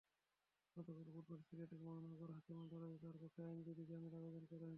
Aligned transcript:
গতকাল 0.77 1.07
বুধবার 1.15 1.39
সিলেটের 1.47 1.81
মহানগর 1.85 2.29
হাকিম 2.31 2.57
আদালতে 2.65 2.97
তাঁর 3.03 3.15
পক্ষে 3.21 3.41
আইনজীবী 3.43 3.83
জামিন 3.89 4.13
আবেদন 4.19 4.43
করেন। 4.51 4.69